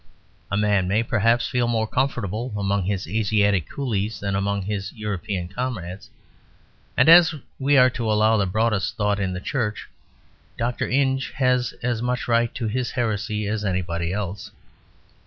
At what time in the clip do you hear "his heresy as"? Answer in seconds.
12.65-13.63